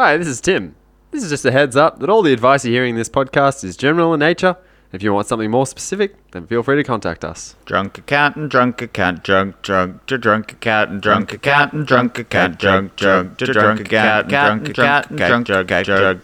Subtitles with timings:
[0.00, 0.76] Hi, this is Tim.
[1.10, 3.62] This is just a heads up that all the advice you're hearing in this podcast
[3.64, 4.56] is general in nature.
[4.92, 7.54] If you want something more specific, then feel free to contact us.
[7.66, 13.36] Drunk accountant, drunk accountant, drunk, drunk, to drunk accountant, drunk accountant, drunk accountant, drunk, drunk,
[13.36, 15.36] to drunk accountant, drunk accountant, drunk,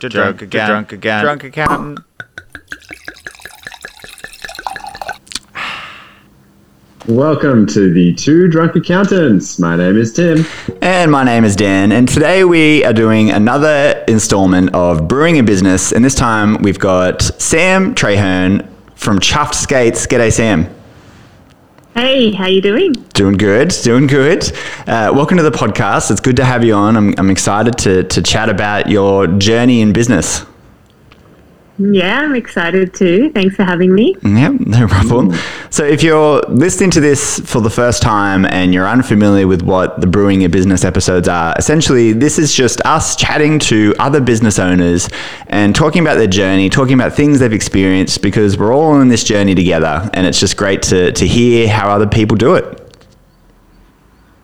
[0.01, 1.99] to drunk accountant, drunk accountant, drunk accountant.
[7.05, 9.61] Welcome to the Two Drunk Accountants.
[9.61, 10.45] My name is Tim.
[10.83, 15.45] And my name is Dan, and today we are doing another installment of Brewing a
[15.45, 20.05] Business, and this time we've got Sam Traherne from Chuffed Skates.
[20.09, 20.69] G'day, Sam.
[21.95, 22.93] Hey, how you doing?
[23.15, 24.51] Doing good, doing good.
[24.89, 26.11] Uh, welcome to the podcast.
[26.11, 26.97] It's good to have you on.
[26.97, 30.45] I'm, I'm excited to, to chat about your journey in business.
[31.79, 33.31] Yeah, I'm excited too.
[33.33, 34.17] Thanks for having me.
[34.23, 35.35] Yep, no problem.
[35.69, 40.01] So, if you're listening to this for the first time and you're unfamiliar with what
[40.01, 44.59] the Brewing a Business episodes are, essentially, this is just us chatting to other business
[44.59, 45.11] owners
[45.49, 49.23] and talking about their journey, talking about things they've experienced because we're all on this
[49.23, 50.09] journey together.
[50.15, 52.83] And it's just great to, to hear how other people do it.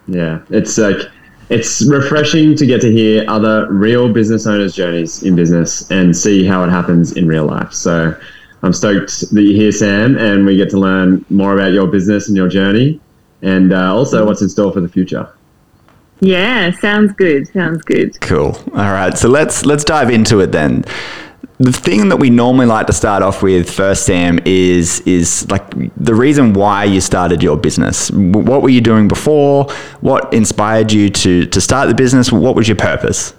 [0.06, 0.98] Yeah, it's like
[1.48, 6.44] it's refreshing to get to hear other real business owners' journeys in business and see
[6.44, 7.72] how it happens in real life.
[7.72, 8.18] So
[8.62, 12.28] I'm stoked that you're here, Sam, and we get to learn more about your business
[12.28, 13.00] and your journey,
[13.42, 15.28] and uh, also what's in store for the future.
[16.20, 17.48] Yeah, sounds good.
[17.48, 18.20] Sounds good.
[18.20, 18.56] Cool.
[18.74, 20.84] All right, so let's let's dive into it then
[21.62, 25.64] the thing that we normally like to start off with first, Sam, is is like
[25.96, 28.10] the reason why you started your business.
[28.10, 29.70] What were you doing before?
[30.00, 32.33] What inspired you to to start the business?
[32.33, 33.34] What was your purpose?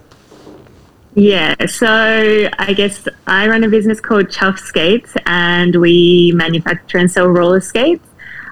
[1.16, 7.12] Yeah, so I guess I run a business called Chuffed Skates, and we manufacture and
[7.12, 8.08] sell roller skates.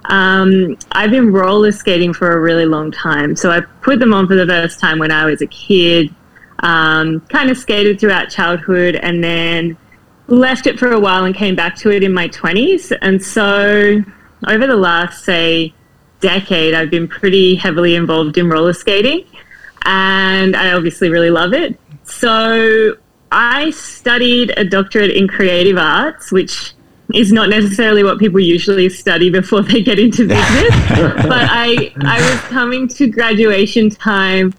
[0.05, 4.27] Um, I've been roller skating for a really long time, so I put them on
[4.27, 6.13] for the first time when I was a kid
[6.61, 9.77] um, kind of skated throughout childhood and then
[10.27, 12.95] left it for a while and came back to it in my 20s.
[13.01, 14.01] And so
[14.47, 15.73] over the last, say,
[16.19, 19.25] decade, I've been pretty heavily involved in roller skating
[19.83, 21.79] and I obviously really love it.
[22.03, 22.97] So
[23.31, 26.73] I studied a doctorate in creative arts, which
[27.13, 30.69] is not necessarily what people usually study before they get into business.
[30.89, 34.53] but I, I was coming to graduation time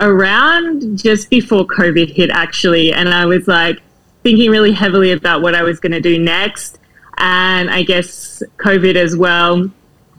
[0.00, 2.92] around just before COVID hit, actually.
[2.92, 3.80] And I was like
[4.22, 6.78] thinking really heavily about what I was going to do next.
[7.18, 9.70] And I guess COVID as well,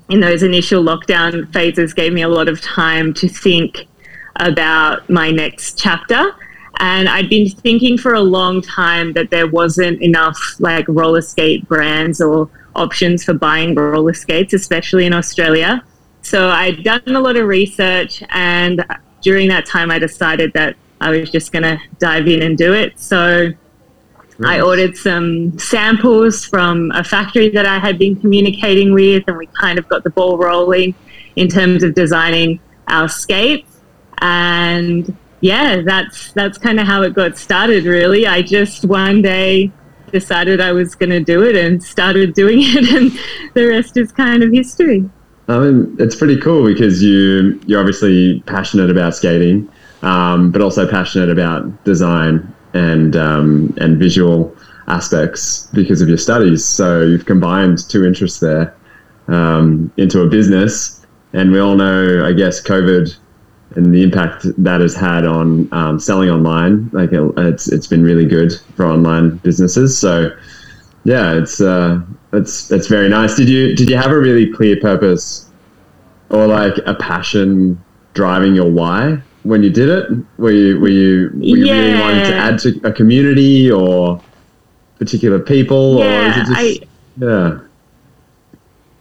[0.10, 3.88] in those initial lockdown phases, gave me a lot of time to think
[4.38, 6.36] about my next chapter.
[6.80, 11.68] And I'd been thinking for a long time that there wasn't enough like roller skate
[11.68, 15.84] brands or options for buying roller skates, especially in Australia.
[16.22, 18.86] So I'd done a lot of research and
[19.26, 22.74] during that time, I decided that I was just going to dive in and do
[22.74, 23.00] it.
[23.00, 23.52] So
[24.46, 29.48] I ordered some samples from a factory that I had been communicating with, and we
[29.60, 30.94] kind of got the ball rolling
[31.36, 33.82] in terms of designing our skates.
[34.20, 37.86] And yeah, that's that's kind of how it got started.
[37.86, 39.72] Really, I just one day
[40.12, 43.12] decided I was going to do it and started doing it, and
[43.56, 45.10] the rest is kind of history.
[45.48, 49.70] I mean, it's pretty cool because you you're obviously passionate about skating,
[50.02, 54.56] um, but also passionate about design and um, and visual
[54.88, 56.64] aspects because of your studies.
[56.66, 58.76] So you've combined two interests there
[59.28, 63.16] um, into a business, and we all know, I guess, COVID
[63.76, 66.90] and the impact that has had on um, selling online.
[66.92, 69.98] Like it's it's been really good for online businesses.
[69.98, 70.32] So
[71.06, 72.02] yeah, it's uh,
[72.32, 73.36] that's that's very nice.
[73.36, 75.50] Did you did you have a really clear purpose
[76.30, 77.82] or like a passion
[78.16, 80.10] driving your why when you did it?
[80.40, 81.74] Were you were you were you yeah.
[81.74, 84.20] really wanting to add to a community or
[84.98, 86.80] particular people yeah, or is it just I,
[87.18, 87.60] yeah.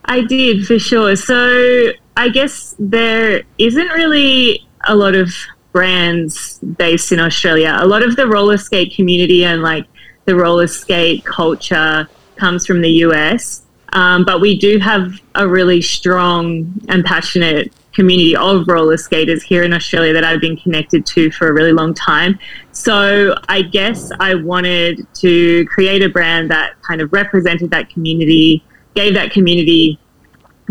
[0.04, 1.16] I did for sure.
[1.16, 5.32] So I guess there isn't really a lot of
[5.72, 7.78] brands based in Australia.
[7.80, 9.86] A lot of the roller skate community and like
[10.24, 13.62] the roller skate culture comes from the US.
[13.92, 19.62] Um, but we do have a really strong and passionate community of roller skaters here
[19.62, 22.38] in Australia that I've been connected to for a really long time.
[22.72, 28.64] So I guess I wanted to create a brand that kind of represented that community,
[28.94, 30.00] gave that community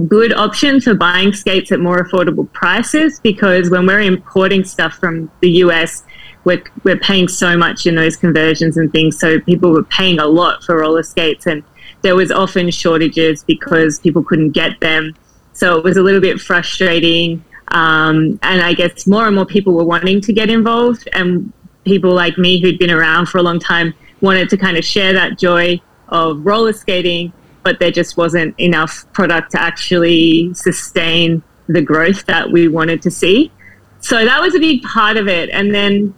[0.08, 5.32] good options for buying skates at more affordable prices because when we're importing stuff from
[5.40, 6.04] the US,
[6.46, 9.20] we're, we're paying so much in those conversions and things.
[9.20, 11.64] So people were paying a lot for roller skates, and
[12.02, 15.16] there was often shortages because people couldn't get them.
[15.54, 17.44] So it was a little bit frustrating.
[17.70, 21.08] Um, and I guess more and more people were wanting to get involved.
[21.14, 21.54] And
[21.86, 25.14] people like me who'd been around for a long time wanted to kind of share
[25.14, 31.82] that joy of roller skating, but there just wasn't enough product to actually sustain the
[31.82, 33.52] growth that we wanted to see.
[34.00, 35.50] So that was a big part of it.
[35.50, 36.14] And then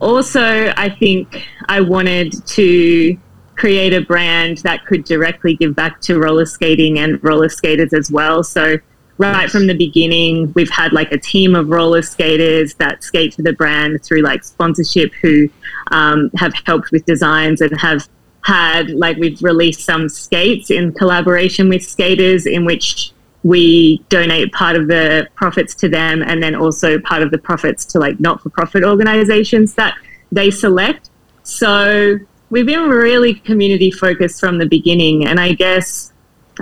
[0.00, 3.16] also, I think I wanted to
[3.56, 8.10] create a brand that could directly give back to roller skating and roller skaters as
[8.10, 8.42] well.
[8.42, 8.78] So
[9.18, 13.42] right from the beginning, we've had like a team of roller skaters that skate for
[13.42, 15.48] the brand through like sponsorship who
[15.90, 18.08] um, have helped with designs and have
[18.42, 23.12] had like we've released some skates in collaboration with skaters in which
[23.42, 27.84] we donate part of the profits to them and then also part of the profits
[27.86, 29.94] to like not-for-profit organizations that
[30.30, 31.10] they select.
[31.42, 32.18] So
[32.50, 35.26] we've been really community focused from the beginning.
[35.26, 36.12] And i guess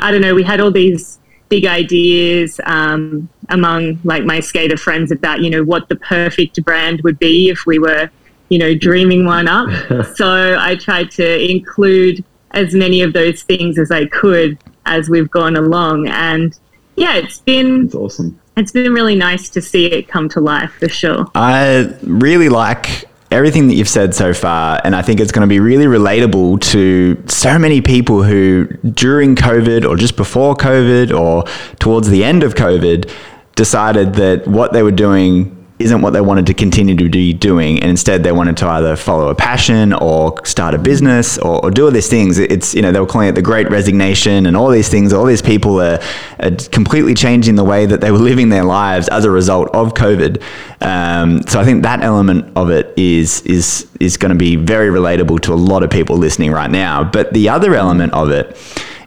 [0.01, 5.11] i don't know we had all these big ideas um, among like my skater friends
[5.11, 8.11] about you know what the perfect brand would be if we were
[8.51, 9.69] you know dreaming one up.
[10.15, 14.59] So i tried to include as many of those things as i could
[14.89, 16.09] as we've gone along.
[16.09, 16.59] And
[16.99, 18.39] yeah it's been It's awesome.
[18.56, 23.05] it's been really nice to see it come to life for sure I really like
[23.31, 26.62] everything that you've said so far, and I think it's going to be really relatable
[26.73, 31.45] to so many people who, during COVID or just before COVID or
[31.79, 33.11] towards the end of COVID,
[33.55, 37.81] decided that what they were doing isn't what they wanted to continue to be doing,
[37.81, 41.71] and instead they wanted to either follow a passion or start a business or, or
[41.71, 42.39] do all these things.
[42.39, 45.13] It's you know they were calling it the Great Resignation and all these things.
[45.13, 46.01] All these people are,
[46.41, 49.95] are completely changing the way that they were living their lives as a result of
[49.95, 50.43] COVID.
[50.81, 54.91] Um, so I think that element of it is is is going to be very
[54.91, 57.05] relatable to a lot of people listening right now.
[57.05, 58.57] But the other element of it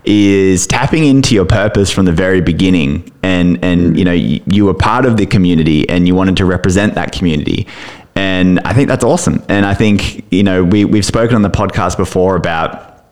[0.03, 3.11] is tapping into your purpose from the very beginning.
[3.23, 6.45] And and you know you, you were part of the community and you wanted to
[6.45, 7.67] represent that community.
[8.15, 9.43] And I think that's awesome.
[9.47, 13.05] And I think you know we we've spoken on the podcast before about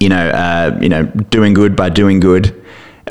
[0.00, 2.60] you know uh, you know doing good by doing good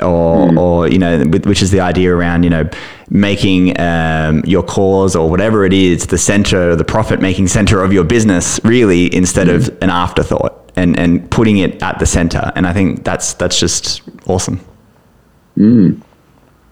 [0.02, 2.68] or, or you know, which is the idea around you know
[3.10, 8.04] making um, your cause or whatever it is the center, the profit-making center of your
[8.04, 12.52] business, really instead of an afterthought, and and putting it at the center.
[12.54, 14.60] And I think that's that's just awesome.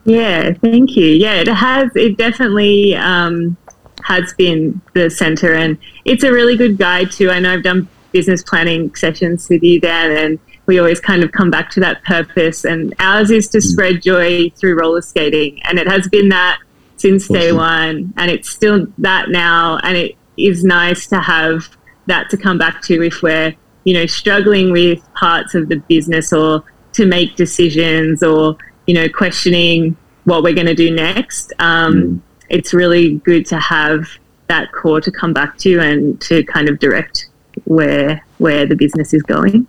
[0.04, 1.06] Yeah, thank you.
[1.06, 1.94] Yeah, it has.
[1.94, 3.56] It definitely um,
[4.04, 7.30] has been the center, and it's a really good guide too.
[7.30, 11.32] I know I've done business planning sessions with you, Dan, and we always kind of
[11.32, 12.64] come back to that purpose.
[12.64, 16.58] And ours is to spread joy through roller skating, and it has been that
[16.96, 19.78] since day one, and it's still that now.
[19.84, 21.68] And it is nice to have
[22.06, 23.54] that to come back to if we're
[23.84, 28.56] you know struggling with parts of the business or to make decisions or
[28.86, 34.06] you know questioning what we're going to do next um, it's really good to have
[34.48, 37.28] that core to come back to and to kind of direct
[37.64, 39.66] where where the business is going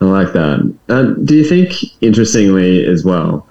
[0.00, 0.76] I like that.
[0.88, 3.48] Uh, do you think, interestingly as well,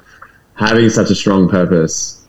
[0.56, 2.25] having such a strong purpose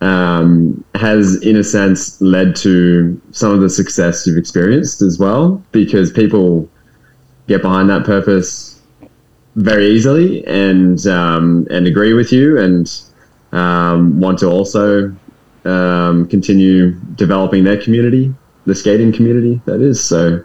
[0.00, 5.62] um, has, in a sense, led to some of the success you've experienced as well?
[5.70, 6.68] Because people
[7.50, 8.80] get behind that purpose
[9.56, 13.02] very easily and um, and agree with you and
[13.50, 15.14] um, want to also
[15.64, 18.32] um, continue developing their community,
[18.66, 19.60] the skating community.
[19.64, 20.44] That is so.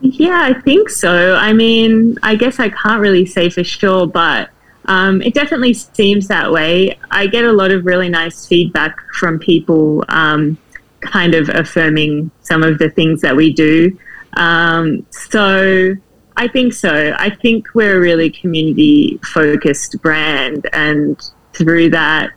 [0.00, 1.36] Yeah, I think so.
[1.36, 4.48] I mean, I guess I can't really say for sure, but
[4.86, 6.98] um, it definitely seems that way.
[7.10, 10.58] I get a lot of really nice feedback from people um,
[11.02, 13.96] kind of affirming some of the things that we do.
[14.36, 15.94] Um, so
[16.36, 17.14] I think so.
[17.18, 21.20] I think we're a really community focused brand, and
[21.52, 22.30] through that,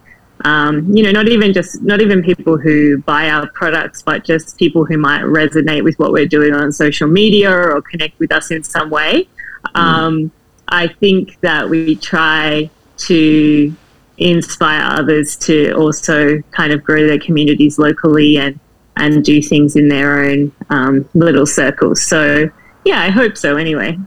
[0.44, 4.58] um, you know, not even just not even people who buy our products, but just
[4.58, 8.52] people who might resonate with what we're doing on social media or connect with us
[8.52, 9.28] in some way.
[9.74, 10.32] Um,
[10.68, 13.75] I think that we try to
[14.18, 18.60] inspire others to also kind of grow their communities locally and
[18.98, 22.02] and do things in their own um, little circles.
[22.02, 22.50] So
[22.86, 23.58] yeah, I hope so.
[23.58, 23.98] Anyway.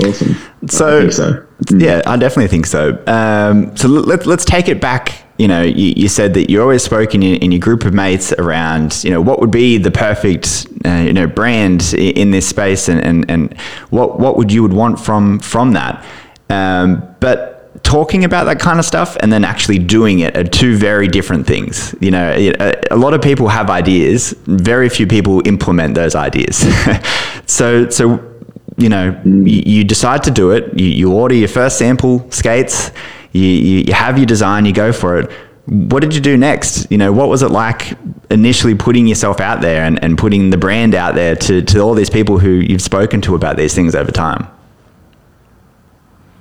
[0.00, 0.34] Awesome.
[0.68, 1.46] So- I think so.
[1.70, 3.02] Yeah, I definitely think so.
[3.06, 5.22] Um, so let, let's take it back.
[5.38, 7.92] You know, you, you said that you always spoke in your, in your group of
[7.94, 12.30] mates around, you know, what would be the perfect, uh, you know, brand i- in
[12.30, 13.58] this space, and, and, and
[13.90, 16.04] what what would you would want from from that.
[16.50, 20.76] Um, but talking about that kind of stuff and then actually doing it are two
[20.76, 21.94] very different things.
[22.00, 26.14] You know, a, uh, a lot of people have ideas, very few people implement those
[26.14, 26.64] ideas.
[27.46, 28.30] so so
[28.76, 32.90] you know, you, decide to do it, you, you order your first sample skates,
[33.32, 35.30] you, you, you have your design, you go for it.
[35.66, 36.90] what did you do next?
[36.90, 37.96] You know, what was it like
[38.30, 41.94] initially putting yourself out there and, and putting the brand out there to, to all
[41.94, 44.48] these people who you've spoken to about these things over time?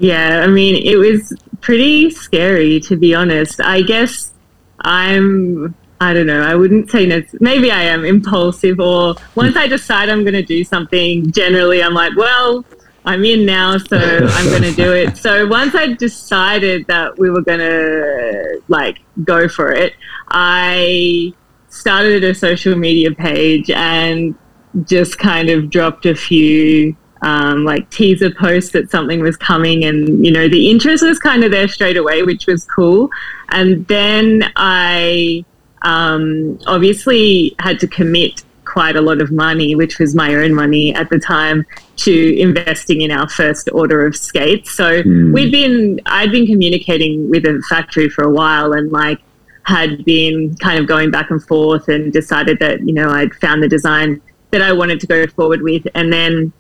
[0.04, 3.62] Yeah, I mean, it was pretty scary to be honest.
[3.62, 4.34] I guess
[4.82, 9.68] I'm, I don't know, I wouldn't say, no, maybe I am impulsive, or once I
[9.68, 12.66] decide I'm going to do something, generally I'm like, well,
[13.06, 15.18] I'm in now, so I'm going to do it.
[15.24, 19.94] So once I decided that we were going to like go for it,
[20.28, 21.34] I
[21.70, 24.36] started a social media page and
[24.84, 30.24] just kind of dropped a few um, like teaser posts that something was coming, and
[30.26, 33.10] you know the interest was kind of there straight away, which was cool.
[33.50, 35.46] And then I
[35.82, 40.94] um, obviously had to commit quite a lot of money, which was my own money
[40.96, 41.66] at the time,
[41.96, 44.72] to investing in our first order of skates.
[44.72, 45.32] So mm.
[45.32, 49.20] we'd been, I'd been communicating with a factory for a while and like
[49.64, 53.62] had been kind of going back and forth and decided that, you know, I'd found
[53.62, 55.86] the design that I wanted to go forward with.
[55.94, 56.52] And then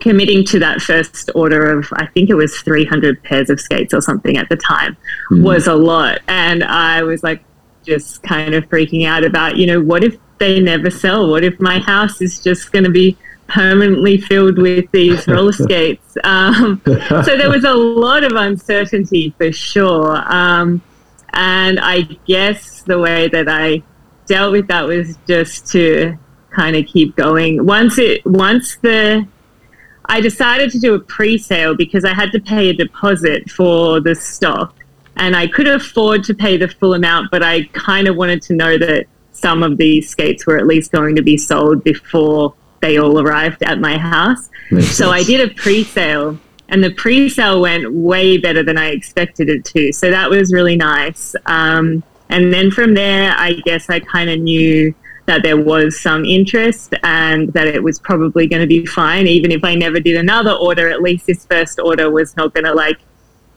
[0.00, 4.00] committing to that first order of, I think it was 300 pairs of skates or
[4.00, 4.96] something at the time,
[5.30, 5.42] mm.
[5.42, 6.20] was a lot.
[6.28, 7.42] And I was like,
[7.84, 11.30] just kind of freaking out about, you know, what if they never sell?
[11.30, 13.16] What if my house is just going to be
[13.48, 16.16] permanently filled with these roller skates?
[16.24, 20.22] Um, so there was a lot of uncertainty for sure.
[20.32, 20.82] Um,
[21.32, 23.82] and I guess the way that I
[24.26, 26.18] dealt with that was just to
[26.50, 27.64] kind of keep going.
[27.64, 29.26] Once it, once the,
[30.10, 34.16] I decided to do a pre-sale because I had to pay a deposit for the
[34.16, 34.74] stock
[35.16, 38.54] and I could afford to pay the full amount, but I kind of wanted to
[38.54, 42.98] know that some of these skates were at least going to be sold before they
[42.98, 44.50] all arrived at my house.
[44.72, 45.12] Makes so sense.
[45.12, 46.38] I did a pre-sale
[46.68, 49.92] and the pre-sale went way better than I expected it to.
[49.92, 51.36] So that was really nice.
[51.46, 54.92] Um, and then from there, I guess I kind of knew
[55.30, 59.28] that there was some interest and that it was probably going to be fine.
[59.28, 62.64] Even if I never did another order, at least this first order was not going
[62.64, 62.98] to like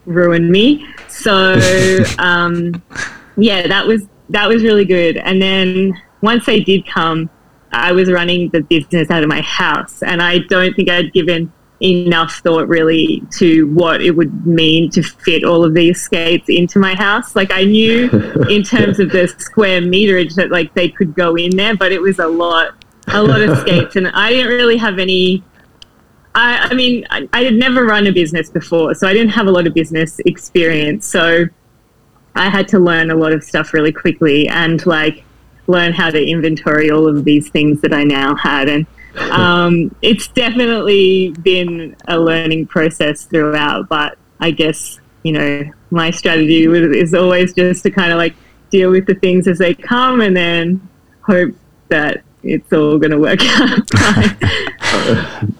[0.06, 0.86] ruin me.
[1.08, 1.58] So
[2.20, 2.80] um,
[3.36, 5.16] yeah, that was that was really good.
[5.16, 7.28] And then once they did come,
[7.72, 11.52] I was running the business out of my house, and I don't think I'd given
[11.84, 16.78] enough thought really to what it would mean to fit all of these skates into
[16.78, 17.36] my house.
[17.36, 18.08] Like I knew
[18.48, 22.00] in terms of the square meterage that like they could go in there, but it
[22.00, 22.74] was a lot,
[23.08, 25.44] a lot of skates, and I didn't really have any.
[26.34, 29.46] I, I mean, I, I had never run a business before, so I didn't have
[29.46, 31.06] a lot of business experience.
[31.06, 31.44] So
[32.34, 35.24] I had to learn a lot of stuff really quickly and like
[35.66, 38.68] learn how to inventory all of these things that I now had.
[38.68, 43.88] And um, it's definitely been a learning process throughout.
[43.88, 48.34] But I guess, you know, my strategy is always just to kind of like
[48.70, 50.88] deal with the things as they come and then
[51.20, 51.54] hope
[51.88, 53.80] that it's all going to work out.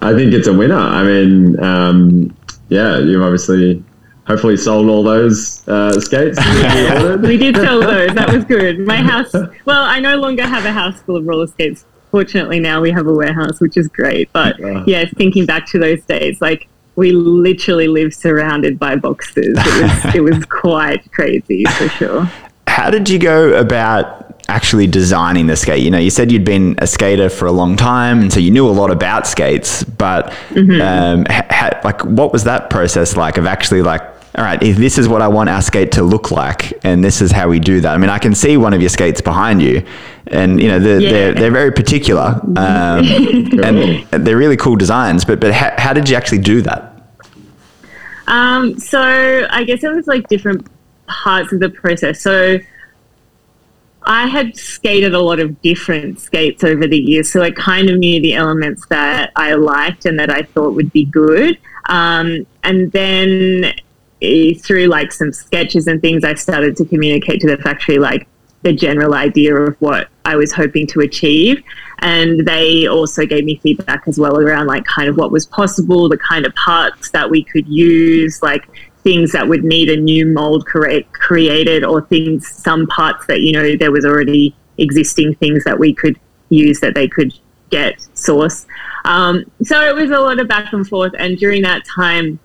[0.03, 0.77] I think it's a winner.
[0.77, 2.37] I mean, um,
[2.69, 3.83] yeah, you've obviously
[4.27, 6.39] hopefully sold all those uh, skates.
[7.23, 8.15] we did sell those.
[8.15, 8.81] That was good.
[8.81, 9.33] My house.
[9.33, 11.85] Well, I no longer have a house full of roller skates.
[12.15, 14.33] Fortunately, now we have a warehouse, which is great.
[14.33, 14.55] But
[14.87, 19.59] yeah, thinking back to those days, like we literally lived surrounded by boxes.
[19.59, 22.31] It was, it was quite crazy for sure.
[22.69, 25.83] How did you go about actually designing the skate?
[25.83, 28.53] You know, you said you'd been a skater for a long time, and so you
[28.53, 29.83] knew a lot about skates.
[29.83, 30.81] But mm-hmm.
[30.81, 34.99] um, ha- like, what was that process like of actually like all right, if this
[34.99, 37.81] is what I want our skate to look like, and this is how we do
[37.81, 37.95] that.
[37.95, 39.87] I mean, I can see one of your skates behind you,
[40.27, 41.11] and you know they're yeah.
[41.11, 43.05] they're, they're, very particular, um,
[43.63, 45.25] and they're really cool designs.
[45.25, 47.01] But but how, how did you actually do that?
[48.27, 50.67] Um, so I guess it was like different
[51.07, 52.21] parts of the process.
[52.21, 52.59] So
[54.03, 58.01] I had skated a lot of different skates over the years, so I kind of
[58.01, 61.57] knew the elements that I liked and that I thought would be good.
[61.89, 63.75] Um, and then
[64.55, 68.27] through like some sketches and things, I started to communicate to the factory like
[68.63, 71.63] the general idea of what I was hoping to achieve.
[72.01, 76.09] And they also gave me feedback as well around like kind of what was possible,
[76.09, 78.67] the kind of parts that we could use, like
[79.03, 83.53] things that would need a new mold create, created or things, some parts that, you
[83.53, 87.33] know, there was already existing things that we could use that they could
[87.71, 88.67] get source.
[89.05, 91.13] Um, so it was a lot of back and forth.
[91.19, 92.39] And during that time,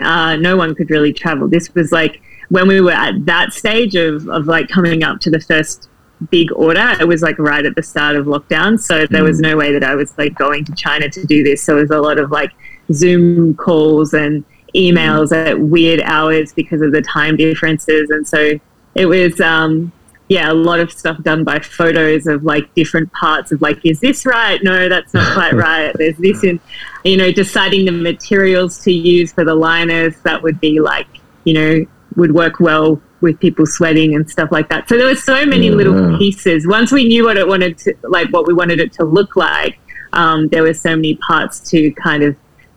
[0.00, 1.48] uh, no one could really travel.
[1.48, 5.30] This was like when we were at that stage of, of like coming up to
[5.30, 5.88] the first
[6.30, 8.80] big order, it was like right at the start of lockdown.
[8.80, 9.42] So there was mm.
[9.42, 11.62] no way that I was like going to China to do this.
[11.62, 12.52] So it was a lot of like
[12.92, 18.10] Zoom calls and emails at weird hours because of the time differences.
[18.10, 18.58] And so
[18.94, 19.92] it was um,
[20.28, 24.00] yeah, a lot of stuff done by photos of like different parts of like, is
[24.00, 24.60] this right?
[24.62, 25.94] No, that's not quite right.
[25.96, 26.58] There's this in,
[27.06, 31.06] you know, deciding the materials to use for the liners that would be like,
[31.44, 31.86] you know,
[32.16, 34.88] would work well with people sweating and stuff like that.
[34.88, 36.66] So there were so many little pieces.
[36.66, 39.78] Once we knew what it wanted to, like what we wanted it to look like,
[40.12, 42.36] um, there were so many parts to kind of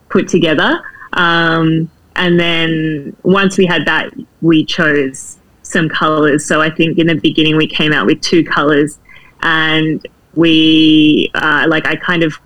[0.10, 0.82] put together.
[1.14, 6.46] Um, and then once we had that, we chose some colors.
[6.46, 9.00] So I think in the beginning we came out with two colors,
[9.42, 10.06] and
[10.36, 12.38] we uh, like I kind of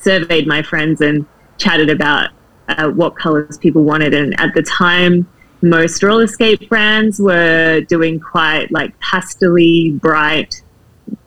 [0.00, 1.26] surveyed my friends and
[1.58, 2.30] chatted about
[2.68, 4.14] uh, what colors people wanted.
[4.14, 5.26] And at the time,
[5.62, 10.62] most roller skate brands were doing quite like pastely bright,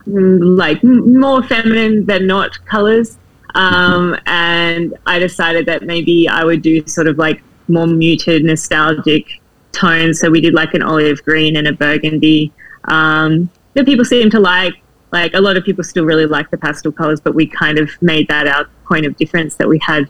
[0.07, 3.17] mm, like more feminine than not colors.
[3.55, 9.41] Um, and I decided that maybe I would do sort of like more muted, nostalgic
[9.71, 10.19] tones.
[10.19, 12.53] So we did like an olive green and a burgundy
[12.85, 14.75] um, that people seemed to like.
[15.11, 17.89] Like a lot of people still really like the pastel colors, but we kind of
[18.01, 20.09] made that our point of difference that we had,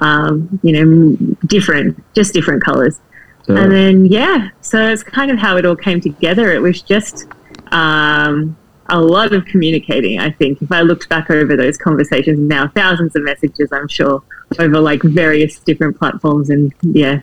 [0.00, 3.00] um, you know, different, just different colors.
[3.46, 3.58] Yeah.
[3.60, 6.52] And then, yeah, so it's kind of how it all came together.
[6.52, 7.26] It was just
[7.72, 8.56] um,
[8.88, 10.62] a lot of communicating, I think.
[10.62, 14.22] If I looked back over those conversations now, thousands of messages, I'm sure,
[14.58, 16.50] over like various different platforms.
[16.50, 17.20] And yeah,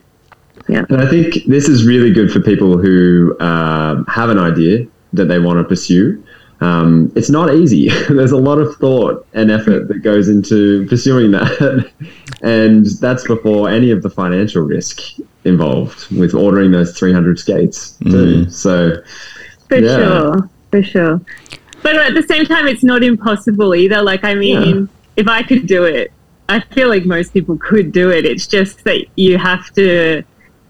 [0.68, 5.26] And I think this is really good for people who um have an idea that
[5.26, 6.22] they want to pursue.
[6.60, 7.88] Um, it's not easy.
[8.08, 11.90] There's a lot of thought and effort that goes into pursuing that.
[12.42, 15.00] and that's before any of the financial risk
[15.44, 18.48] involved with ordering those 300 skates, too.
[18.50, 19.02] So,
[19.68, 19.96] for Yeah.
[19.96, 21.20] sure, for sure.
[21.82, 24.02] But at the same time, it's not impossible either.
[24.02, 26.10] Like, I mean, if I could do it,
[26.48, 28.24] I feel like most people could do it.
[28.24, 30.22] It's just that you have to,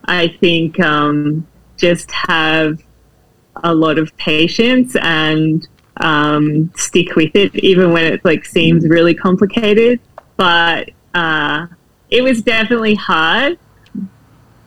[0.07, 2.79] I think, um, just have
[3.63, 5.67] a lot of patience and
[5.99, 10.01] um, stick with it, even when it like seems really complicated.
[10.37, 11.67] But uh,
[12.11, 13.59] it was definitely hard.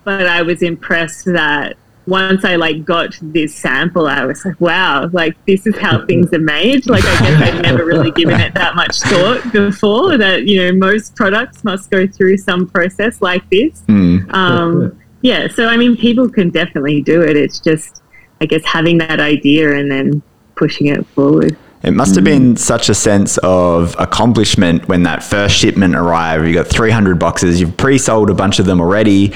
[0.03, 5.07] But I was impressed that once I like got this sample, I was like, wow,
[5.11, 6.87] like this is how things are made.
[6.87, 10.17] Like I guess I'd never really given it that much thought before.
[10.17, 13.81] That you know most products must go through some process like this.
[13.87, 14.33] Mm.
[14.33, 17.35] Um, yeah, so I mean, people can definitely do it.
[17.35, 18.01] It's just,
[18.41, 20.21] I guess, having that idea and then
[20.59, 21.57] pushing it forward.
[21.81, 26.45] It must have been such a sense of accomplishment when that first shipment arrived.
[26.45, 29.33] You got 300 boxes, you've pre sold a bunch of them already,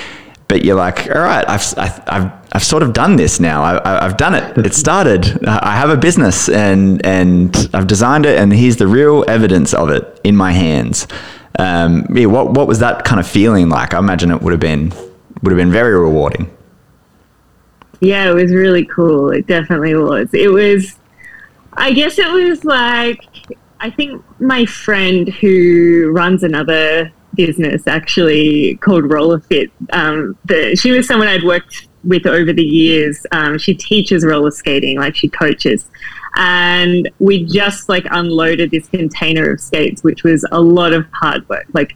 [0.49, 3.63] but you're like, all right, I've, I've, I've, I've sort of done this now.
[3.63, 4.57] I, I- I've done it.
[4.57, 5.43] It started.
[5.47, 9.89] I have a business and, and I've designed it, and here's the real evidence of
[9.89, 11.07] it in my hands.
[11.57, 13.93] Um, yeah, what, what was that kind of feeling like?
[13.93, 14.89] I imagine it would have been,
[15.43, 16.51] would have been very rewarding.
[18.01, 19.29] Yeah, it was really cool.
[19.29, 20.33] It definitely was.
[20.33, 20.97] It was,
[21.77, 23.25] I guess it was like,
[23.79, 30.91] I think my friend who runs another business actually called Roller Fit, um, the, she
[30.91, 33.25] was someone I'd worked with over the years.
[33.31, 35.89] Um, she teaches roller skating, like she coaches.
[36.35, 41.47] And we just like unloaded this container of skates, which was a lot of hard
[41.49, 41.95] work, like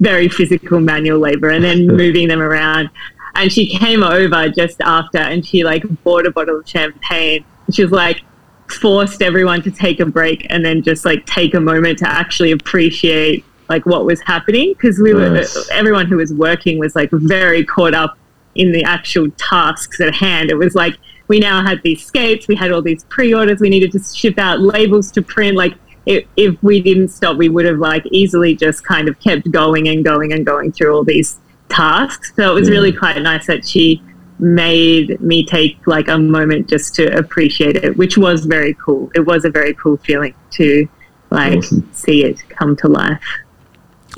[0.00, 2.90] very physical manual labor, and then moving them around
[3.36, 7.82] and she came over just after and she like bought a bottle of champagne she
[7.82, 8.22] was like
[8.68, 12.50] forced everyone to take a break and then just like take a moment to actually
[12.52, 17.64] appreciate like what was happening because we were everyone who was working was like very
[17.64, 18.16] caught up
[18.54, 20.94] in the actual tasks at hand it was like
[21.28, 24.60] we now had these skates we had all these pre-orders we needed to ship out
[24.60, 25.74] labels to print like
[26.06, 29.88] if, if we didn't stop we would have like easily just kind of kept going
[29.88, 32.32] and going and going through all these tasks.
[32.36, 32.74] So it was Yeah.
[32.76, 34.00] really quite nice that she
[34.38, 39.10] made me take like a moment just to appreciate it, which was very cool.
[39.14, 40.88] It was a very cool feeling to
[41.30, 41.88] like Awesome.
[41.92, 43.22] see it come to life.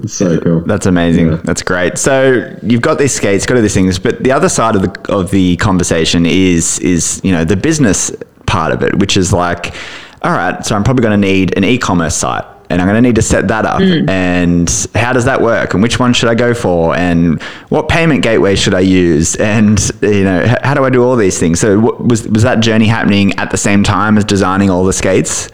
[0.01, 0.61] It's so cool.
[0.61, 1.29] That's amazing.
[1.29, 1.41] Yeah.
[1.43, 1.99] That's great.
[1.99, 5.13] So you've got these skates, got all these things, but the other side of the
[5.13, 8.13] of the conversation is is you know the business
[8.47, 9.75] part of it, which is like,
[10.23, 12.45] all right, so I'm probably going to need an e-commerce site.
[12.71, 13.81] And I'm going to need to set that up.
[13.81, 14.09] Hmm.
[14.09, 15.73] And how does that work?
[15.73, 16.95] And which one should I go for?
[16.95, 19.37] And what payment gateway should I use?
[19.37, 21.61] And you know, h- how do I do all these things?
[21.61, 24.93] So what, was was that journey happening at the same time as designing all the
[24.93, 25.49] skates?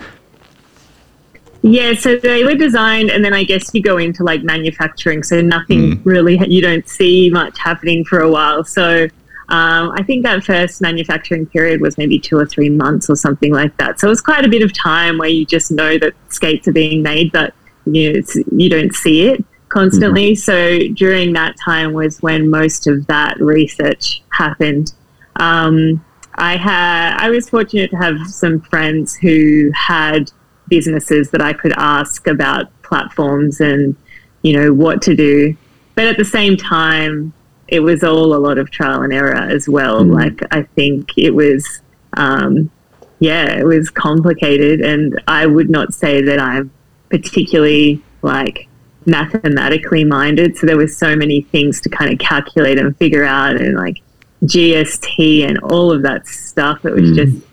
[1.62, 5.40] Yeah, so they were designed, and then I guess you go into like manufacturing, so
[5.40, 6.09] nothing hmm.
[6.09, 8.64] really, you don't see much happening for a while.
[8.64, 9.09] So
[9.48, 13.52] um, I think that first manufacturing period was maybe two or three months or something
[13.52, 14.00] like that.
[14.00, 16.72] So it was quite a bit of time where you just know that skates are
[16.72, 17.54] being made, but
[17.85, 20.35] you, know, it's, you don't see it constantly.
[20.35, 24.94] So during that time was when most of that research happened.
[25.37, 26.02] Um,
[26.37, 30.30] I had I was fortunate to have some friends who had
[30.68, 33.94] businesses that I could ask about platforms and
[34.42, 35.57] you know what to do.
[35.94, 37.33] But at the same time,
[37.74, 40.04] it was all a lot of trial and error as well.
[40.04, 40.14] Mm.
[40.14, 41.80] Like I think it was,
[42.16, 42.70] um,
[43.18, 46.70] yeah, it was complicated, and I would not say that I'm
[47.10, 48.68] particularly like
[49.06, 50.56] mathematically minded.
[50.56, 54.00] So there were so many things to kind of calculate and figure out, and like
[54.44, 56.84] GST and all of that stuff.
[56.84, 57.16] It was mm.
[57.16, 57.44] just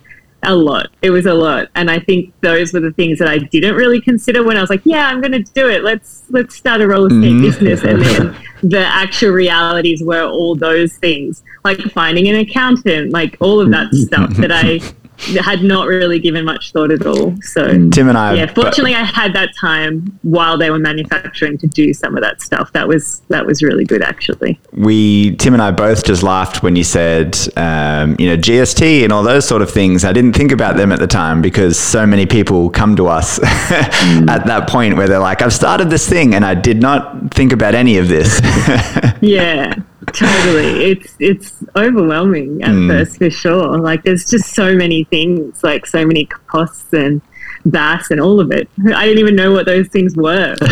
[0.43, 0.91] a lot.
[1.01, 4.01] It was a lot, and I think those were the things that I didn't really
[4.01, 5.84] consider when I was like, "Yeah, I'm going to do it.
[5.84, 7.41] Let's let's start a roller skate mm.
[7.41, 13.38] business." And then the actual realities were all those things, like finding an accountant, like
[13.39, 14.04] all of that mm-hmm.
[14.04, 14.80] stuff that I
[15.41, 17.36] had not really given much thought at all.
[17.41, 17.91] So mm.
[17.91, 18.34] Tim and I.
[18.34, 22.23] yeah, uh, fortunately, I had that time while they were manufacturing to do some of
[22.23, 22.71] that stuff.
[22.73, 24.60] That was that was really good, actually.
[24.71, 29.13] we Tim and I both just laughed when you said um, you know GST and
[29.13, 30.03] all those sort of things.
[30.03, 33.39] I didn't think about them at the time because so many people come to us
[33.39, 34.29] mm.
[34.29, 37.51] at that point where they're like, "I've started this thing and I did not think
[37.51, 38.41] about any of this."
[39.21, 39.75] Yeah,
[40.07, 40.91] totally.
[40.91, 42.89] It's it's overwhelming at hmm.
[42.89, 43.77] first for sure.
[43.77, 47.21] Like there's just so many things, like so many costs and
[47.65, 48.67] BAS and all of it.
[48.93, 50.55] I didn't even know what those things were.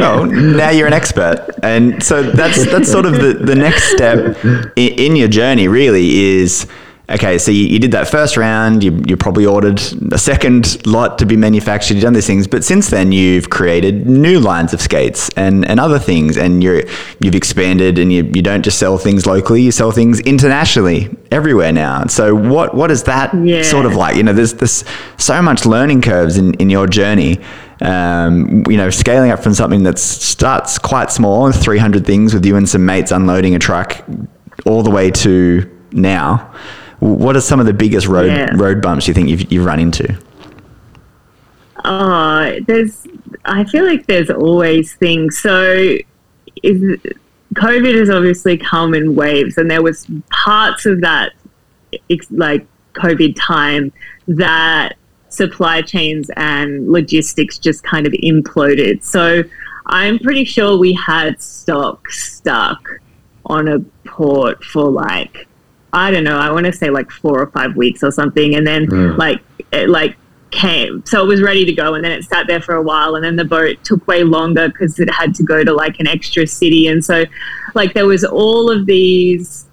[0.00, 4.36] Oh, now you're an expert, and so that's that's sort of the, the next step
[4.76, 5.68] in, in your journey.
[5.68, 6.66] Really is
[7.10, 7.38] okay.
[7.38, 8.82] So you, you did that first round.
[8.84, 9.80] You, you probably ordered
[10.12, 11.94] a second lot to be manufactured.
[11.94, 15.78] You've done these things, but since then you've created new lines of skates and, and
[15.80, 16.82] other things, and you're
[17.20, 19.62] you've expanded, and you, you don't just sell things locally.
[19.62, 22.06] You sell things internationally everywhere now.
[22.06, 23.62] So what what is that Yeah.
[23.62, 24.16] sort of like?
[24.16, 24.84] You know, there's there's
[25.18, 27.38] so much learning curves in, in your journey
[27.82, 32.56] um, you know, scaling up from something that starts quite small, 300 things with you
[32.56, 34.04] and some mates unloading a truck,
[34.66, 36.52] all the way to now.
[37.00, 38.50] What are some of the biggest road Yeah.
[38.54, 40.16] road bumps you think you've, you've run into?
[41.84, 43.06] Oh, there's.
[43.46, 45.38] I feel like there's always things.
[45.38, 45.96] So,
[46.62, 46.98] is,
[47.54, 51.32] COVID has obviously come in waves, and there was parts of that,
[52.30, 53.92] like COVID time,
[54.28, 54.96] that
[55.30, 59.02] supply chains and logistics just kind of imploded.
[59.02, 59.42] So,
[59.86, 62.86] I'm pretty sure we had stock stuck
[63.46, 65.48] on a port for like
[65.92, 66.38] I don't know.
[66.38, 69.16] I want to say like four or five weeks or something, and then Mm.
[69.18, 69.40] like
[69.72, 70.16] it like
[70.50, 73.14] came, so it was ready to go, and then it sat there for a while,
[73.14, 76.06] and then the boat took way longer because it had to go to like an
[76.06, 77.24] extra city, and so
[77.74, 79.66] like there was all of these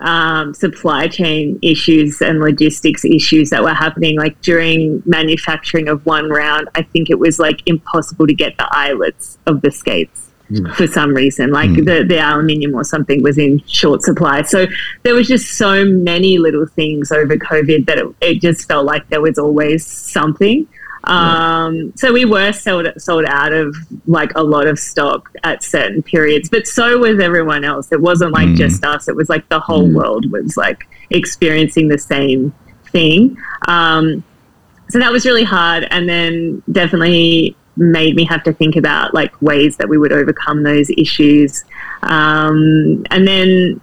[0.00, 6.28] um, supply chain issues and logistics issues that were happening like during manufacturing of one
[6.28, 6.68] round.
[6.74, 10.31] I think it was like impossible to get the eyelets of the skates
[10.74, 11.50] for some reason.
[11.50, 14.42] Like the, the aluminium or something was in short supply.
[14.42, 14.66] So
[15.02, 19.08] there was just so many little things over COVID that it, it just felt like
[19.08, 20.66] there was always something.
[21.04, 23.74] Um, so we were sold sold out of
[24.06, 27.90] like a lot of stock at certain periods, but so was everyone else.
[27.90, 29.08] It wasn't like just us.
[29.08, 33.36] It was like the whole world was like experiencing the same thing.
[33.66, 34.22] Um,
[34.90, 39.40] so that was really hard, and then definitely made me have to think about like
[39.40, 41.64] ways that we would overcome those issues.
[42.02, 43.80] Um, and then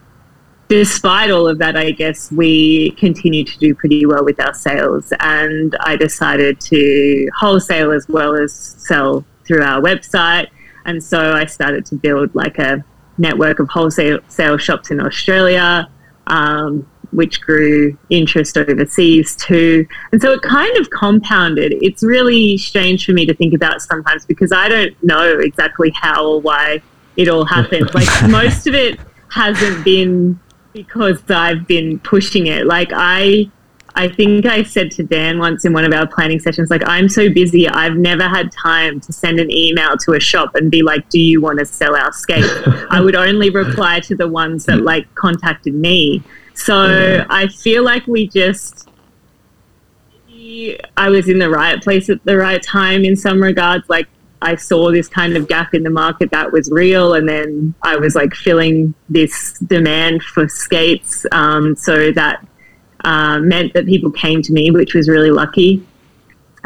[0.67, 5.11] despite all of that, I guess we continued to do pretty well with our sales.
[5.19, 10.47] And I decided to wholesale as well as sell through our website.
[10.85, 12.83] And so I started to build like a
[13.17, 15.89] network of wholesale sale shops in Australia,
[16.27, 19.85] um, which grew interest overseas too.
[20.11, 21.73] And so it kind of compounded.
[21.81, 26.25] It's really strange for me to think about sometimes because I don't know exactly how
[26.25, 26.81] or why
[27.17, 27.93] it all happened.
[27.95, 28.99] like most of it
[29.31, 30.39] hasn't been
[30.73, 32.65] because I've been pushing it.
[32.65, 33.51] Like I
[33.95, 37.09] I think I said to Dan once in one of our planning sessions, like, I'm
[37.09, 40.83] so busy, I've never had time to send an email to a shop and be
[40.83, 42.45] like, Do you want to sell our skate?
[42.89, 46.23] I would only reply to the ones that like contacted me.
[46.59, 48.89] So I feel like we just
[50.97, 53.89] I was in the right place at the right time in some regards.
[53.89, 54.07] Like
[54.41, 57.95] I saw this kind of gap in the market that was real, and then I
[57.95, 61.25] was like filling this demand for skates.
[61.31, 62.45] Um, so that
[63.05, 65.85] uh, meant that people came to me, which was really lucky.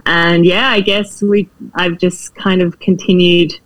[0.05, 3.59] And yeah, I guess we I've just kind of continued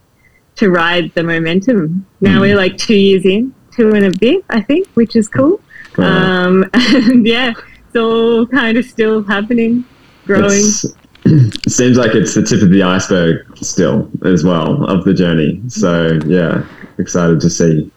[0.57, 2.05] to ride the momentum.
[2.19, 5.61] Now we're like two years in, two and a bit, I think, which is cool.
[5.97, 7.53] Um, and yeah,
[7.85, 9.85] it's all kind of still happening,
[10.25, 10.51] growing.
[10.51, 10.85] It's,
[11.25, 15.61] it seems like it's the tip of the iceberg still as well of the journey.
[15.67, 16.65] So yeah,
[16.97, 17.91] excited to see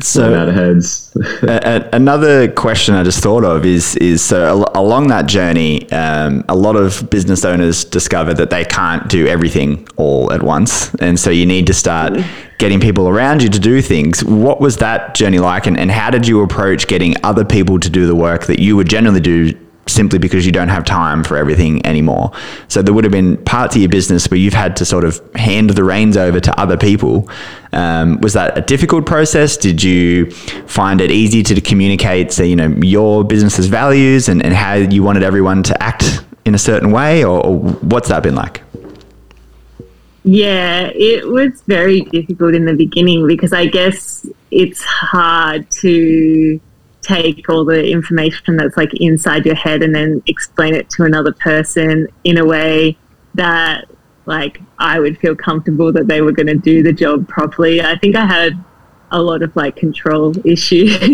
[0.00, 1.10] So- out of heads.
[1.42, 5.90] A- a- another question I just thought of is is so al- along that journey,
[5.90, 10.94] um, a lot of business owners discover that they can't do everything all at once,
[10.96, 12.18] and so you need to start
[12.58, 14.22] getting people around you to do things.
[14.24, 17.88] What was that journey like, and, and how did you approach getting other people to
[17.90, 19.52] do the work that you would generally do?
[19.96, 22.32] Simply because you don't have time for everything anymore.
[22.68, 25.20] So, there would have been parts of your business where you've had to sort of
[25.34, 27.28] hand the reins over to other people.
[27.72, 29.56] Um, was that a difficult process?
[29.56, 30.30] Did you
[30.66, 35.02] find it easy to communicate, say, you know, your business's values and, and how you
[35.02, 38.62] wanted everyone to act in a certain way, or, or what's that been like?
[40.24, 46.60] Yeah, it was very difficult in the beginning because I guess it's hard to
[47.06, 51.32] take all the information that's like inside your head and then explain it to another
[51.32, 52.96] person in a way
[53.34, 53.84] that
[54.26, 57.80] like I would feel comfortable that they were going to do the job properly.
[57.80, 58.52] I think I had
[59.12, 60.96] a lot of like control issues.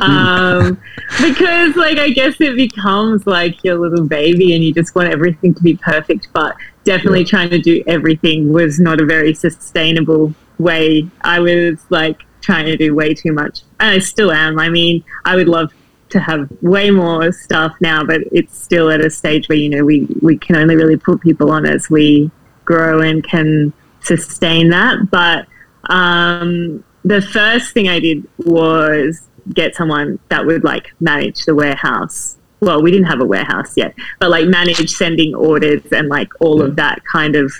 [0.00, 0.80] Um,
[1.20, 5.54] because like I guess it becomes like your little baby and you just want everything
[5.54, 11.08] to be perfect but definitely trying to do everything was not a very sustainable way.
[11.22, 13.62] I was like trying to do way too much.
[13.80, 14.58] And I still am.
[14.58, 15.72] I mean I would love
[16.08, 19.84] to have way more stuff now but it's still at a stage where you know
[19.84, 22.30] we we can only really put people on as we
[22.64, 23.72] grow and can
[24.06, 25.10] sustain that.
[25.10, 25.46] But
[25.90, 29.22] um, the first thing I did was
[29.54, 32.36] get someone that would like manage the warehouse.
[32.60, 36.62] Well, we didn't have a warehouse yet, but like manage sending orders and like all
[36.62, 37.52] of that kind of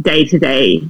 [0.00, 0.82] day to day,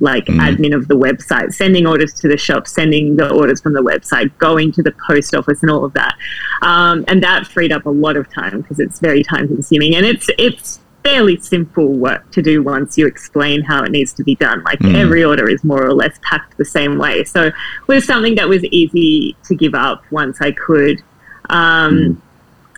[0.00, 3.82] like admin of the website, sending orders to the shop, sending the orders from the
[3.82, 6.16] website, going to the post office, and all of that.
[6.62, 10.06] Um, and that freed up a lot of time because it's very time consuming and
[10.06, 14.34] it's it's fairly simple work to do once you explain how it needs to be
[14.34, 14.62] done.
[14.64, 17.24] Like every order is more or less packed the same way.
[17.24, 17.54] So it
[17.86, 21.02] was something that was easy to give up once I could.
[21.48, 22.22] Um,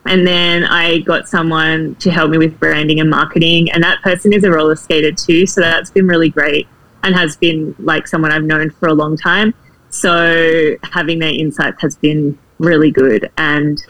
[0.05, 4.33] And then I got someone to help me with branding and marketing, and that person
[4.33, 5.47] is a roller skater too.
[5.47, 6.67] So that's been really great
[7.05, 9.55] and has been like someone I've known for a long time.
[9.91, 13.31] So having their insights has been really good.
[13.37, 13.85] And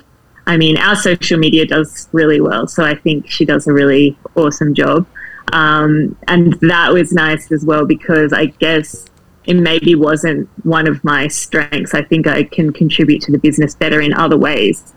[0.46, 2.66] I mean, our social media does really well.
[2.66, 5.06] So I think she does a really awesome job.
[5.52, 9.06] Um, and that was nice as well because I guess
[9.44, 11.94] it maybe wasn't one of my strengths.
[11.94, 14.94] I think I can contribute to the business better in other ways.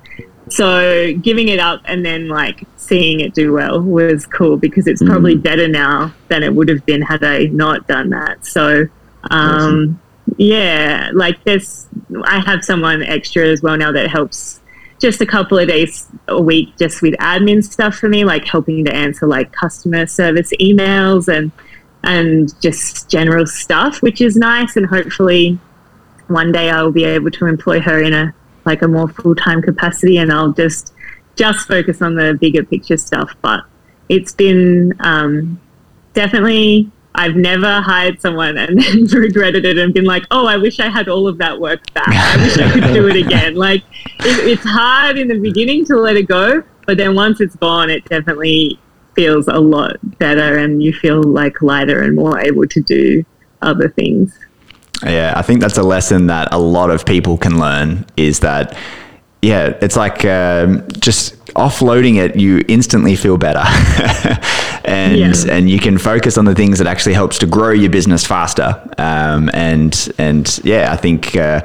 [0.50, 5.02] So giving it up and then like seeing it do well was cool because it's
[5.04, 8.46] probably better now than it would have been had I not done that.
[8.46, 8.88] So
[9.32, 10.00] um,
[10.38, 11.88] yeah, like this,
[12.24, 14.62] I have someone extra as well now that helps
[15.00, 18.86] just a couple of days a week just with admin stuff for me, like helping
[18.86, 21.52] to answer like customer service emails and
[22.04, 24.76] and just general stuff, which is nice.
[24.76, 25.60] And hopefully,
[26.28, 28.34] one day I will be able to employ her in a
[28.66, 30.94] like a more full time capacity, and I'll just
[31.36, 33.32] just focus on the bigger picture stuff.
[33.42, 33.62] But
[34.10, 35.60] it's been um,
[36.14, 36.92] definitely.
[37.18, 40.90] I've never hired someone and then regretted it and been like, oh, I wish I
[40.90, 42.10] had all of that work back.
[42.10, 43.56] I wish I could do it again.
[43.66, 43.84] Like,
[44.20, 47.90] it, it's hard in the beginning to let it go, but then once it's gone,
[47.90, 48.82] it definitely
[49.16, 53.26] feels a lot better and you feel like lighter and more able to do
[53.62, 54.38] other things.
[55.04, 58.78] Yeah, I think that's a lesson that a lot of people can learn is that,
[59.42, 63.64] yeah, it's like um, just offloading it, you instantly feel better.
[64.86, 65.34] and Yeah.
[65.50, 68.82] and you can focus on the things that actually helps to grow your business faster.
[68.98, 71.62] Um, and and yeah, I think uh,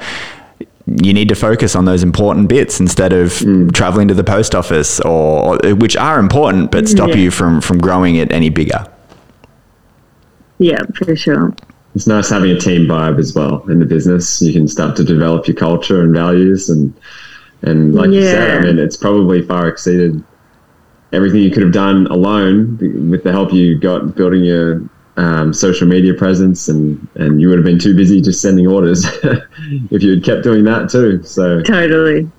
[0.85, 3.33] you need to focus on those important bits instead of
[3.73, 7.15] traveling to the post office or which are important but stop Yeah.
[7.15, 8.85] you from from growing it any bigger.
[10.59, 11.53] Yeah, for sure.
[11.95, 14.41] It's nice having a team vibe as well in the business.
[14.41, 16.93] You can start to develop your culture and values, and
[17.61, 20.23] and like you said, I mean, it's probably far exceeded
[21.13, 22.77] everything you could have done alone
[23.09, 24.81] with the help you got building your
[25.17, 29.05] um, social media presence, and and you would have been too busy just sending orders
[29.91, 31.21] if you had kept doing that too.
[31.23, 32.31] So Totally.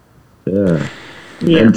[0.47, 0.89] yeah.
[1.41, 1.59] Yeah.
[1.59, 1.77] And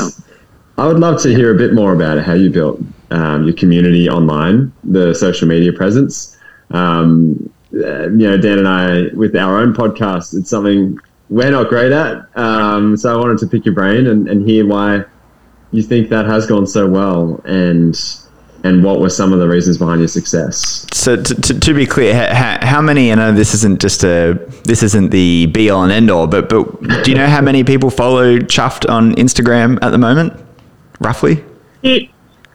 [0.78, 2.80] I would love to hear a bit more about how you built
[3.12, 6.38] um, your community online, the social media presence.
[6.72, 11.70] Um, uh, you know, Dan and I, with our own podcast, it's something we're not
[11.70, 12.26] great at.
[12.38, 15.04] Um, so I wanted to pick your brain and, and hear why
[15.72, 18.00] you think that has gone so well and
[18.64, 20.88] and what were some of the reasons behind your success.
[20.92, 23.12] So to, to, to be clear, how, how many?
[23.12, 24.34] I know this isn't just a
[24.64, 27.64] this isn't the be all and end all, but but do you know how many
[27.64, 30.34] people follow Chuffed on Instagram at the moment,
[31.00, 31.44] roughly?
[31.84, 32.10] It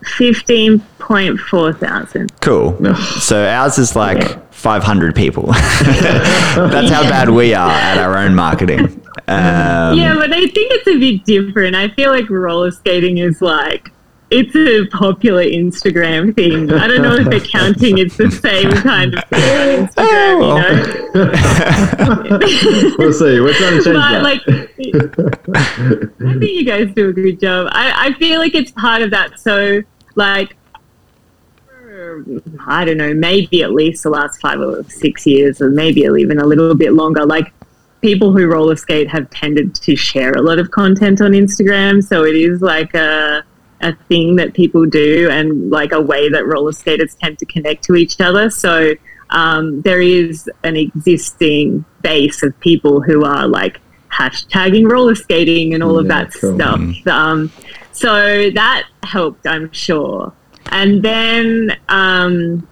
[0.05, 2.41] 15.4 thousand.
[2.41, 2.95] Cool.
[2.97, 5.46] So ours is like 500 people.
[5.53, 9.01] That's how bad we are at our own marketing.
[9.27, 11.75] Um, yeah, but I think it's a bit different.
[11.75, 13.90] I feel like roller skating is like
[14.31, 16.73] it's a popular Instagram thing.
[16.73, 20.37] I don't know if accounting is the same kind of thing on Instagram,
[21.14, 21.25] you
[22.90, 22.96] know.
[22.99, 23.40] we'll see.
[23.40, 24.23] We're trying to change but that.
[24.23, 27.68] like I think you guys do a good job.
[27.73, 29.40] I, I feel like it's part of that.
[29.40, 29.83] So
[30.14, 30.60] like for,
[32.67, 36.39] I don't know, maybe at least the last five or six years, or maybe even
[36.39, 37.25] a little bit longer.
[37.25, 37.53] Like
[38.01, 42.25] people who roller skate have tended to share a lot of content on Instagram, so
[42.25, 43.45] it is like a
[43.83, 47.83] a thing that people do and like a way that roller skaters tend to connect
[47.85, 48.51] to each other.
[48.51, 48.93] So
[49.31, 53.81] um, there is an existing base of people who are like
[54.13, 56.57] hashtagging roller skating and all of that cool.
[56.57, 57.07] stuff.
[57.07, 57.51] Um,
[57.93, 60.33] so that helped, I'm sure.
[60.71, 62.67] And then um,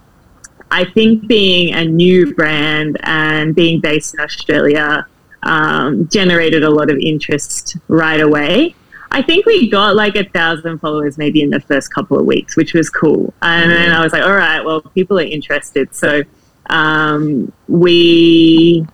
[0.71, 5.05] I think being a new brand and being based in Australia
[5.43, 8.75] um, generated a lot of interest right away.
[9.11, 12.55] I think we got like a thousand followers maybe in the first couple of weeks,
[12.55, 13.33] which was cool.
[13.41, 15.95] And then I was like, all right, well, people are interested.
[15.95, 16.23] So
[16.69, 18.85] um, we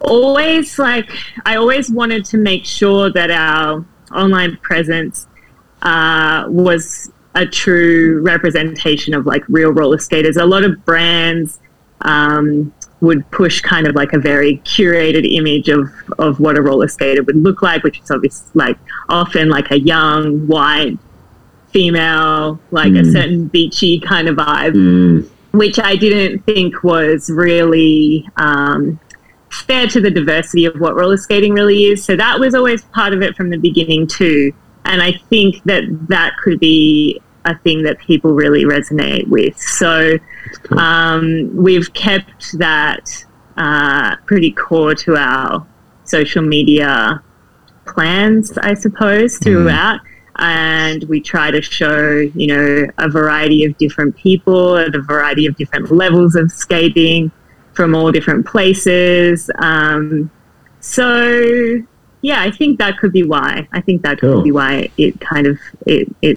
[0.00, 1.10] always like,
[1.44, 5.26] I always wanted to make sure that our online presence
[5.82, 10.36] uh, was a true representation of like real roller skaters.
[10.36, 11.58] A lot of brands
[12.02, 16.88] um, would push kind of like a very curated image of, of what a roller
[16.88, 20.98] skater would look like, which is obviously like often like a young, white
[21.70, 23.12] female, like a Mm.
[23.12, 28.98] certain beachy kind of vibe Mm, which I didn't think was really um,
[29.50, 32.04] fair to the diversity of what roller skating really is.
[32.04, 34.52] So that was always part of it from the beginning too.
[34.84, 39.58] And I think that that could be a thing that people really resonate with.
[39.58, 40.18] So
[40.64, 40.78] cool.
[40.78, 43.24] um, we've kept that
[43.56, 45.66] uh, pretty core to our
[46.04, 47.22] social media
[47.86, 50.00] plans, I suppose, throughout.
[50.36, 55.46] And we try to show, you know, a variety of different people at a variety
[55.46, 57.30] of different levels of skating
[57.72, 59.50] from all different places.
[59.58, 60.30] Um,
[60.80, 61.82] so,
[62.24, 63.68] yeah, I think that could be why.
[63.72, 64.36] I think that Cool.
[64.36, 66.36] could be why it kind of it, it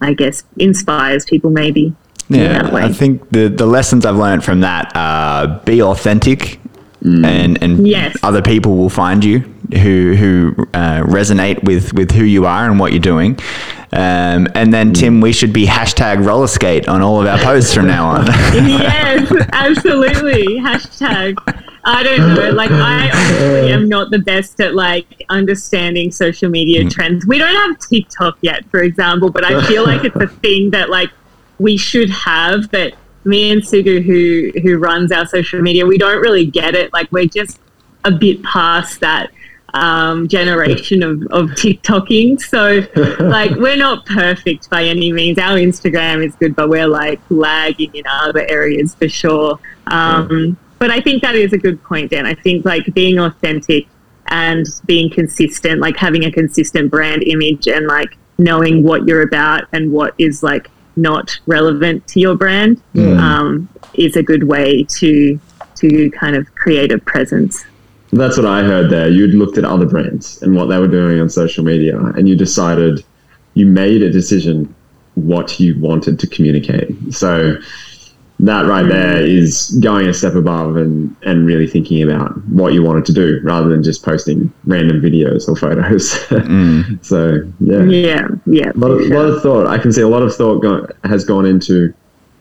[0.00, 1.94] I guess inspires people maybe.
[2.30, 2.82] in Yeah, that way.
[2.82, 6.58] I think the the lessons I've learned from that are be authentic,
[7.04, 8.16] and and Yes.
[8.22, 9.40] other people will find you
[9.82, 13.38] who who uh, resonate with with who you are and what you're doing.
[13.94, 17.74] Um, and then Tim, we should be hashtag roller skate on all of our posts
[17.74, 18.26] from now on.
[18.54, 20.44] yes, absolutely.
[20.60, 21.36] Hashtag.
[21.84, 22.52] I don't know.
[22.52, 27.26] Like, I honestly am not the best at like understanding social media trends.
[27.26, 30.90] We don't have TikTok yet, for example, but I feel like it's a thing that
[30.90, 31.10] like
[31.58, 32.70] we should have.
[32.70, 36.92] But me and Sugu, who who runs our social media, we don't really get it.
[36.92, 37.58] Like, we're just
[38.04, 39.30] a bit past that
[39.74, 42.40] um, generation of, of TikToking.
[42.40, 42.86] So,
[43.24, 45.38] like, we're not perfect by any means.
[45.38, 49.58] Our Instagram is good, but we're like lagging in other areas for sure.
[49.86, 52.26] Um, but I think that is a good point, Dan.
[52.26, 53.86] I think like being authentic
[54.26, 59.62] and being consistent, like having a consistent brand image and like knowing what you're about
[59.72, 65.38] and what is like not relevant to your brand um, is a good way to
[65.76, 67.64] to kind of create a presence.
[68.12, 69.08] That's what I heard there.
[69.08, 72.34] You'd looked at other brands and what they were doing on social media, and you
[72.34, 73.04] decided,
[73.54, 74.74] you made a decision
[75.14, 77.14] what you wanted to communicate.
[77.14, 77.58] So
[78.42, 82.82] that right there is going a step above and, and really thinking about what you
[82.82, 86.10] wanted to do rather than just posting random videos or photos.
[87.06, 88.72] so yeah, Yeah, yeah.
[88.74, 89.16] a lot, of, sure.
[89.16, 89.66] lot of thought.
[89.68, 91.94] I can see a lot of thought go, has gone into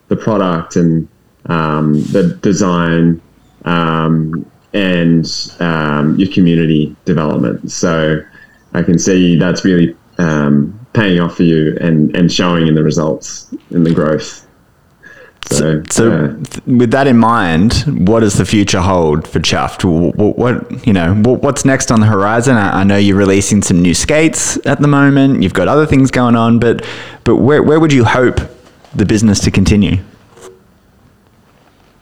[0.07, 1.07] the product and
[1.45, 3.21] um, the design
[3.65, 5.25] um, and
[5.59, 7.71] um, your community development.
[7.71, 8.21] So
[8.73, 12.83] I can see that's really um, paying off for you and, and showing in the
[12.83, 14.40] results in the growth.
[15.49, 16.27] So, So, yeah.
[16.49, 17.73] th- with that in mind,
[18.08, 19.84] what does the future hold for Chuffed?
[19.84, 22.56] What, what you know, what, what's next on the horizon?
[22.56, 25.44] I, I know you're releasing some new skates at the moment.
[25.44, 26.85] You've got other things going on, but
[27.23, 28.39] but where where would you hope
[28.96, 29.98] the business to continue?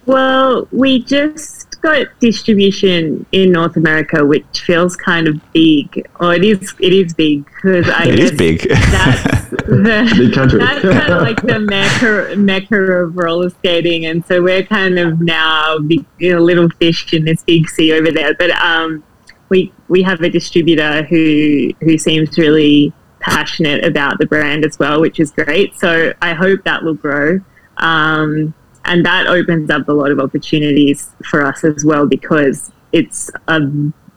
[0.05, 6.07] Well, we just got distribution in North America, which feels kind of big.
[6.19, 8.69] Or it is, it is big because I It guess is big.
[8.69, 10.59] That's the, Big country.
[10.59, 15.21] That's kind of like the mecca, mecca of roller skating, and so we're kind of
[15.21, 18.33] now big, you know, little fish in this big sea over there.
[18.33, 19.03] But um,
[19.49, 25.01] we we have a distributor who who seems really passionate about the brand as well,
[25.01, 25.77] which is great.
[25.77, 27.39] So I hope that will grow.
[27.77, 28.53] Um,
[28.89, 33.61] and that opens up a lot of opportunities for us as well because it's a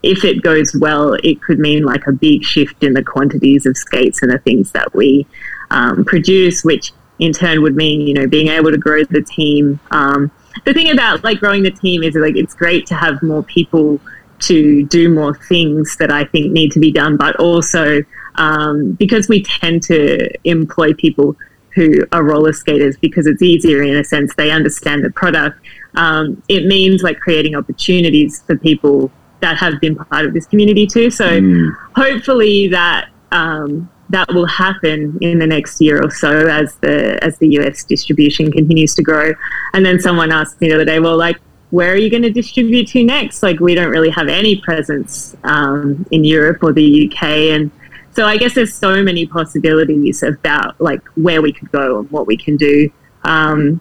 [0.02, 3.76] if it goes well, it could mean like a big shift in the quantities of
[3.76, 5.26] skates and the things that we
[5.70, 9.78] um, produce, which in turn would mean you know being able to grow the team.
[9.90, 10.30] Um,
[10.64, 14.00] the thing about like growing the team is like it's great to have more people
[14.40, 18.02] to do more things that I think need to be done, but also
[18.36, 21.36] um, because we tend to employ people
[21.74, 25.58] who are roller skaters because it's easier in a sense they understand the product.
[25.94, 29.10] Um, it means like creating opportunities for people
[29.40, 31.10] that have been part of this community too.
[31.10, 31.74] So mm.
[31.94, 37.38] hopefully that um, that will happen in the next year or so as the as
[37.38, 39.32] the US distribution continues to grow.
[39.74, 41.38] And then someone asked me the other day, well, like,
[41.70, 43.42] where are you going to distribute to next?
[43.42, 47.22] Like, we don't really have any presence um, in Europe or the UK,
[47.54, 47.70] and
[48.12, 52.26] so I guess there's so many possibilities about like where we could go and what
[52.26, 52.90] we can do.
[53.24, 53.80] Um,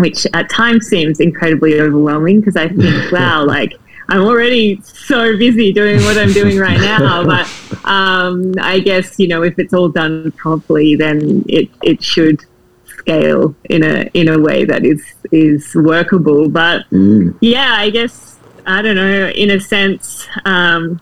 [0.00, 3.74] which at times seems incredibly overwhelming because I think, wow, like
[4.08, 7.24] I'm already so busy doing what I'm doing right now.
[7.30, 7.46] But
[7.84, 12.40] um, I guess you know if it's all done properly, then it it should
[12.84, 16.48] scale in a in a way that is is workable.
[16.48, 17.36] But mm.
[17.40, 19.28] yeah, I guess I don't know.
[19.28, 21.00] In a sense, um,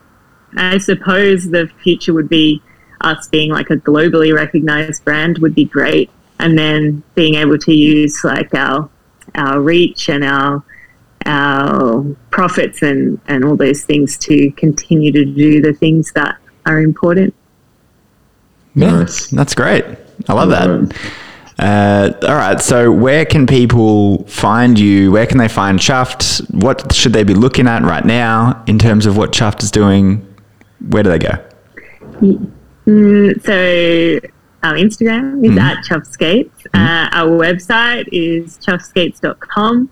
[0.56, 2.62] I suppose the future would be
[3.00, 7.72] us being like a globally recognized brand would be great, and then being able to
[7.72, 8.88] use like our
[9.34, 10.64] our reach and our
[11.26, 16.80] our profits and, and all those things to continue to do the things that are
[16.80, 17.34] important.
[18.74, 19.28] Yeah, nice.
[19.28, 19.84] that's great.
[20.28, 20.96] I love that.
[21.58, 22.60] Uh, all right.
[22.60, 25.10] So, where can people find you?
[25.10, 26.48] Where can they find Chuffed?
[26.54, 30.24] What should they be looking at right now in terms of what Chuffed is doing?
[30.80, 31.44] Where do they go?
[32.86, 34.28] Mm, so,
[34.62, 35.58] our Instagram is mm-hmm.
[35.58, 36.62] at Chuffed Skates.
[36.74, 36.84] Mm-hmm.
[36.84, 39.90] Uh, our website is chuffedskates.com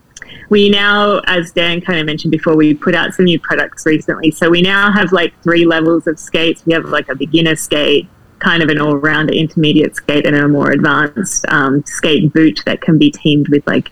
[0.49, 4.31] we now, as Dan kind of mentioned before, we put out some new products recently.
[4.31, 6.65] So we now have like three levels of skates.
[6.65, 8.07] We have like a beginner skate,
[8.39, 12.81] kind of an all rounder intermediate skate, and a more advanced um, skate boot that
[12.81, 13.91] can be teamed with like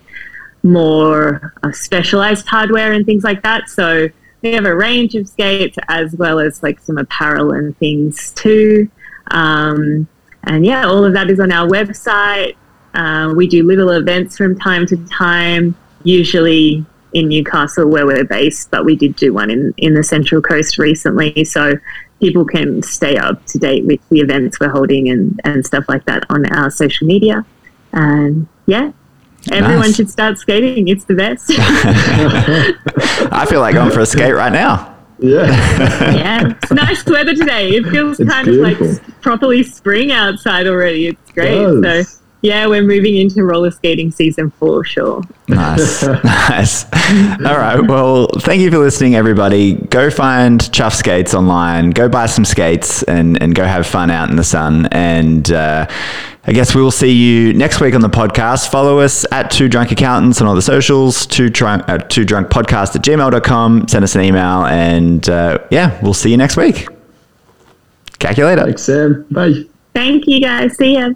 [0.63, 3.69] more uh, specialized hardware and things like that.
[3.69, 4.09] So
[4.45, 8.87] we have a range of skates as well as like some apparel and things too.
[9.31, 10.07] Um,
[10.43, 12.55] and yeah, all of that is on our website.
[12.93, 18.69] Uh, we do little events from time to time usually in Newcastle where we're based,
[18.69, 21.43] but we did do one in, in the Central Coast recently.
[21.43, 21.73] So
[22.19, 26.05] people can stay up to date with the events we're holding and, and stuff like
[26.05, 27.43] that on our social media.
[27.93, 28.91] And yeah,
[29.51, 29.95] everyone nice.
[29.95, 30.87] should start skating.
[30.87, 31.49] It's the best.
[33.31, 34.95] I feel like going for a skate right now.
[35.19, 35.45] Yeah.
[36.15, 36.53] yeah.
[36.61, 37.69] It's nice weather today.
[37.69, 38.87] It feels it's kind beautiful.
[38.87, 41.07] of like properly spring outside already.
[41.07, 41.53] It's great.
[41.57, 42.03] It so
[42.45, 45.23] yeah, we're moving into roller skating season for sure.
[45.47, 46.03] Nice.
[46.23, 46.85] nice.
[47.43, 47.79] All right.
[47.79, 49.73] Well, thank you for listening, everybody.
[49.73, 51.89] Go find Chuffed Skates online.
[51.89, 54.87] Go buy some skates and, and go have fun out in the sun.
[54.91, 55.87] And uh,
[56.45, 58.69] I guess we will see you next week on the podcast.
[58.69, 62.49] Follow us at Two Drunk Accountants on all the socials, two drunk, uh, two drunk
[62.49, 63.87] podcast at gmail.com.
[63.87, 64.65] Send us an email.
[64.65, 66.87] And uh, yeah, we'll see you next week.
[68.19, 68.63] Catch you later.
[68.65, 69.25] Thanks, Sam.
[69.31, 69.53] Bye.
[69.95, 70.77] Thank you, guys.
[70.77, 71.09] See ya.